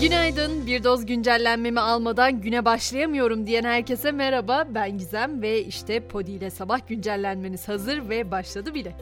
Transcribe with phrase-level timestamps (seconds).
[0.00, 0.66] Günaydın.
[0.66, 4.64] Bir doz güncellenmemi almadan güne başlayamıyorum diyen herkese merhaba.
[4.74, 8.96] Ben Gizem ve işte Podi ile sabah güncellenmeniz hazır ve başladı bile.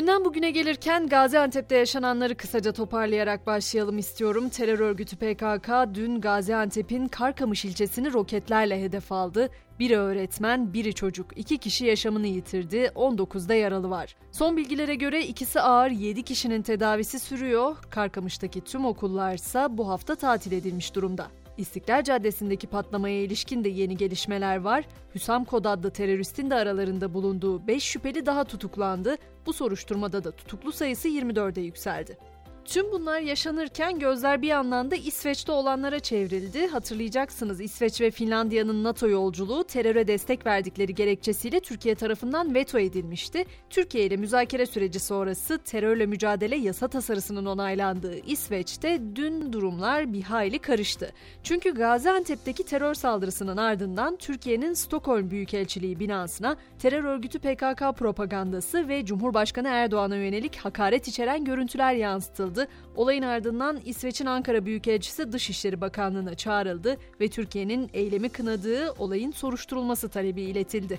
[0.00, 4.48] Dünden bugüne gelirken Gaziantep'te yaşananları kısaca toparlayarak başlayalım istiyorum.
[4.48, 9.48] Terör örgütü PKK dün Gaziantep'in Karkamış ilçesini roketlerle hedef aldı.
[9.78, 11.38] Biri öğretmen, biri çocuk.
[11.38, 14.16] İki kişi yaşamını yitirdi, 19'da yaralı var.
[14.32, 17.76] Son bilgilere göre ikisi ağır, 7 kişinin tedavisi sürüyor.
[17.90, 21.26] Karkamış'taki tüm okullarsa bu hafta tatil edilmiş durumda.
[21.60, 24.84] İstiklal Caddesi'ndeki patlamaya ilişkin de yeni gelişmeler var.
[25.14, 29.16] Hüsam Kod adlı teröristin de aralarında bulunduğu 5 şüpheli daha tutuklandı.
[29.46, 32.18] Bu soruşturmada da tutuklu sayısı 24'e yükseldi.
[32.64, 36.66] Tüm bunlar yaşanırken gözler bir yandan da İsveç'te olanlara çevrildi.
[36.66, 43.44] Hatırlayacaksınız İsveç ve Finlandiya'nın NATO yolculuğu teröre destek verdikleri gerekçesiyle Türkiye tarafından veto edilmişti.
[43.70, 50.58] Türkiye ile müzakere süreci sonrası terörle mücadele yasa tasarısının onaylandığı İsveç'te dün durumlar bir hayli
[50.58, 51.12] karıştı.
[51.42, 59.68] Çünkü Gaziantep'teki terör saldırısının ardından Türkiye'nin Stockholm Büyükelçiliği binasına terör örgütü PKK propagandası ve Cumhurbaşkanı
[59.68, 62.68] Erdoğan'a yönelik hakaret içeren görüntüler yansıtıldı yapıldı.
[62.96, 70.42] Olayın ardından İsveç'in Ankara Büyükelçisi Dışişleri Bakanlığı'na çağrıldı ve Türkiye'nin eylemi kınadığı olayın soruşturulması talebi
[70.42, 70.98] iletildi.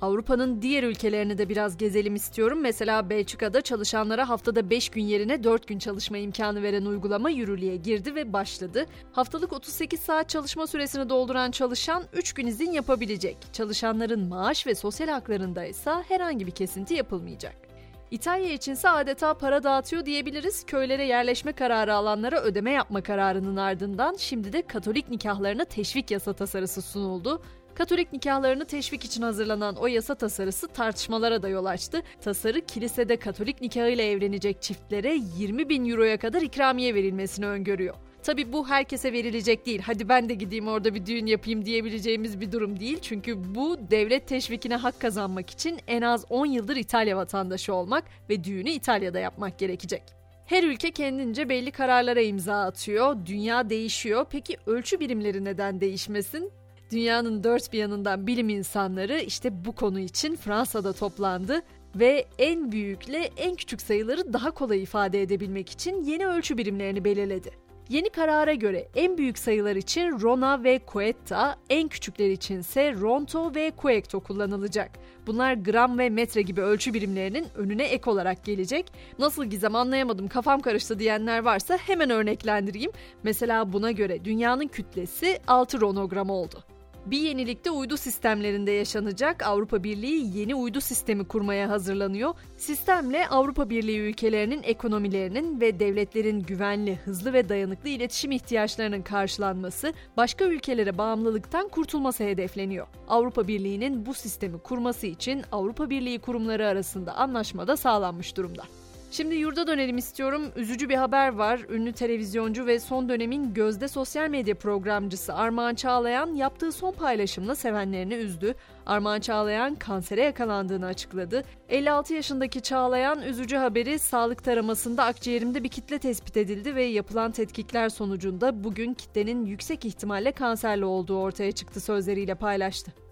[0.00, 2.58] Avrupa'nın diğer ülkelerini de biraz gezelim istiyorum.
[2.60, 8.14] Mesela Belçika'da çalışanlara haftada 5 gün yerine 4 gün çalışma imkanı veren uygulama yürürlüğe girdi
[8.14, 8.86] ve başladı.
[9.12, 13.36] Haftalık 38 saat çalışma süresini dolduran çalışan 3 gün izin yapabilecek.
[13.52, 17.67] Çalışanların maaş ve sosyal haklarında ise herhangi bir kesinti yapılmayacak.
[18.10, 20.66] İtalya içinse adeta para dağıtıyor diyebiliriz.
[20.66, 26.82] Köylere yerleşme kararı alanlara ödeme yapma kararının ardından şimdi de Katolik nikahlarına teşvik yasa tasarısı
[26.82, 27.42] sunuldu.
[27.74, 32.02] Katolik nikahlarını teşvik için hazırlanan o yasa tasarısı tartışmalara da yol açtı.
[32.20, 37.94] Tasarı kilisede Katolik nikahıyla evlenecek çiftlere 20 bin euroya kadar ikramiye verilmesini öngörüyor.
[38.28, 39.80] Tabi bu herkese verilecek değil.
[39.86, 42.98] Hadi ben de gideyim orada bir düğün yapayım diyebileceğimiz bir durum değil.
[43.02, 48.44] Çünkü bu devlet teşvikine hak kazanmak için en az 10 yıldır İtalya vatandaşı olmak ve
[48.44, 50.02] düğünü İtalya'da yapmak gerekecek.
[50.46, 53.16] Her ülke kendince belli kararlara imza atıyor.
[53.26, 54.26] Dünya değişiyor.
[54.30, 56.50] Peki ölçü birimleri neden değişmesin?
[56.92, 61.62] Dünyanın dört bir yanından bilim insanları işte bu konu için Fransa'da toplandı
[61.94, 67.67] ve en büyükle en küçük sayıları daha kolay ifade edebilmek için yeni ölçü birimlerini belirledi.
[67.88, 73.54] Yeni karara göre en büyük sayılar için Rona ve Quetta, en küçükler için ise Ronto
[73.54, 74.90] ve Quecto kullanılacak.
[75.26, 78.92] Bunlar gram ve metre gibi ölçü birimlerinin önüne ek olarak gelecek.
[79.18, 82.90] Nasıl gizem anlayamadım kafam karıştı diyenler varsa hemen örneklendireyim.
[83.22, 86.64] Mesela buna göre dünyanın kütlesi 6 ronogram oldu.
[87.10, 89.46] Bir yenilik de uydu sistemlerinde yaşanacak.
[89.46, 92.34] Avrupa Birliği yeni uydu sistemi kurmaya hazırlanıyor.
[92.56, 100.44] Sistemle Avrupa Birliği ülkelerinin ekonomilerinin ve devletlerin güvenli, hızlı ve dayanıklı iletişim ihtiyaçlarının karşılanması, başka
[100.44, 102.86] ülkelere bağımlılıktan kurtulması hedefleniyor.
[103.08, 108.62] Avrupa Birliği'nin bu sistemi kurması için Avrupa Birliği kurumları arasında anlaşma da sağlanmış durumda.
[109.10, 110.42] Şimdi yurda dönelim istiyorum.
[110.56, 111.60] Üzücü bir haber var.
[111.70, 118.14] Ünlü televizyoncu ve son dönemin gözde sosyal medya programcısı Armağan Çağlayan yaptığı son paylaşımla sevenlerini
[118.14, 118.54] üzdü.
[118.86, 121.44] Armağan Çağlayan kansere yakalandığını açıkladı.
[121.68, 127.88] 56 yaşındaki Çağlayan üzücü haberi sağlık taramasında akciğerimde bir kitle tespit edildi ve yapılan tetkikler
[127.88, 133.07] sonucunda bugün kitlenin yüksek ihtimalle kanserli olduğu ortaya çıktı sözleriyle paylaştı.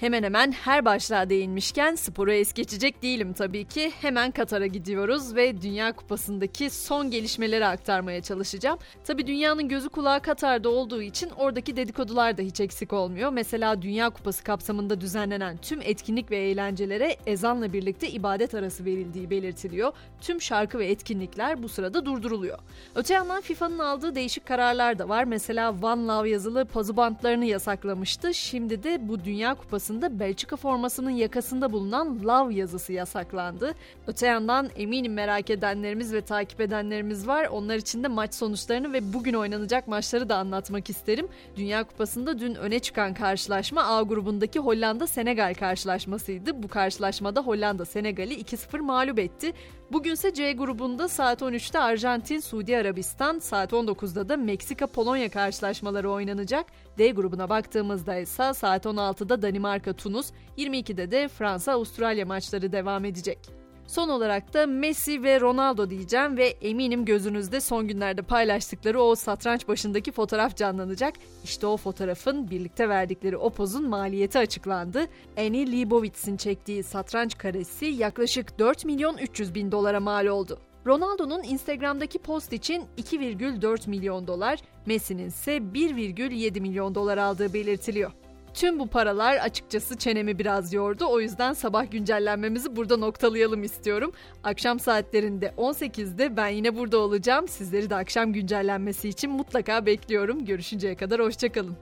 [0.00, 3.92] Hemen hemen her başlığa değinmişken sporu es geçecek değilim tabii ki.
[4.00, 8.78] Hemen Katar'a gidiyoruz ve Dünya Kupası'ndaki son gelişmeleri aktarmaya çalışacağım.
[9.04, 13.32] Tabii dünyanın gözü kulağı Katar'da olduğu için oradaki dedikodular da hiç eksik olmuyor.
[13.32, 19.92] Mesela Dünya Kupası kapsamında düzenlenen tüm etkinlik ve eğlencelere ezanla birlikte ibadet arası verildiği belirtiliyor.
[20.20, 22.58] Tüm şarkı ve etkinlikler bu sırada durduruluyor.
[22.94, 25.24] Öte yandan FIFA'nın aldığı değişik kararlar da var.
[25.24, 28.34] Mesela One Love yazılı pazu bantlarını yasaklamıştı.
[28.34, 33.74] Şimdi de bu Dünya Kupası sırasında Belçika formasının yakasında bulunan Love yazısı yasaklandı.
[34.06, 37.46] Öte yandan eminim merak edenlerimiz ve takip edenlerimiz var.
[37.46, 41.28] Onlar için de maç sonuçlarını ve bugün oynanacak maçları da anlatmak isterim.
[41.56, 46.62] Dünya Kupası'nda dün öne çıkan karşılaşma A grubundaki Hollanda-Senegal karşılaşmasıydı.
[46.62, 49.52] Bu karşılaşmada Hollanda Senegal'i 2-0 mağlup etti.
[49.92, 56.66] Bugünse C grubunda saat 13'te Arjantin, Suudi Arabistan, saat 19'da da Meksika-Polonya karşılaşmaları oynanacak.
[56.98, 63.38] D grubuna baktığımızda ise saat 16'da Danimarka, Tunus, 22'de de Fransa-Avustralya maçları devam edecek.
[63.86, 69.68] Son olarak da Messi ve Ronaldo diyeceğim ve eminim gözünüzde son günlerde paylaştıkları o satranç
[69.68, 71.14] başındaki fotoğraf canlanacak.
[71.44, 75.06] İşte o fotoğrafın birlikte verdikleri o pozun maliyeti açıklandı.
[75.38, 80.58] Annie Leibovitz'in çektiği satranç karesi yaklaşık 4 milyon 300 bin dolara mal oldu.
[80.86, 88.12] Ronaldo'nun Instagram'daki post için 2,4 milyon dolar, Messi'nin ise 1,7 milyon dolar aldığı belirtiliyor.
[88.56, 91.06] Tüm bu paralar açıkçası çenemi biraz yordu.
[91.08, 94.12] O yüzden sabah güncellenmemizi burada noktalayalım istiyorum.
[94.44, 97.48] Akşam saatlerinde 18'de ben yine burada olacağım.
[97.48, 100.44] Sizleri de akşam güncellenmesi için mutlaka bekliyorum.
[100.44, 101.76] Görüşünceye kadar hoşçakalın.